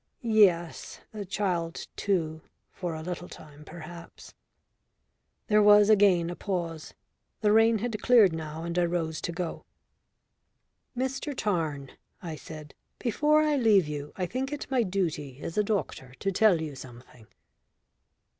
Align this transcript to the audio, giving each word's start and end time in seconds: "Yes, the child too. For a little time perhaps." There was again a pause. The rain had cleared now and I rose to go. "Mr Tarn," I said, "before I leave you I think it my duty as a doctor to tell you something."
"Yes, 0.23 1.01
the 1.11 1.25
child 1.25 1.85
too. 1.95 2.41
For 2.71 2.95
a 2.95 3.03
little 3.03 3.29
time 3.29 3.63
perhaps." 3.63 4.33
There 5.45 5.61
was 5.61 5.91
again 5.91 6.31
a 6.31 6.35
pause. 6.35 6.95
The 7.41 7.51
rain 7.51 7.77
had 7.77 8.01
cleared 8.01 8.33
now 8.33 8.63
and 8.63 8.79
I 8.79 8.85
rose 8.85 9.21
to 9.21 9.31
go. 9.31 9.63
"Mr 10.97 11.37
Tarn," 11.37 11.91
I 12.19 12.35
said, 12.35 12.73
"before 12.97 13.43
I 13.43 13.57
leave 13.57 13.87
you 13.87 14.11
I 14.15 14.25
think 14.25 14.51
it 14.51 14.71
my 14.71 14.81
duty 14.81 15.39
as 15.41 15.55
a 15.55 15.63
doctor 15.63 16.15
to 16.17 16.31
tell 16.31 16.59
you 16.63 16.73
something." 16.75 17.27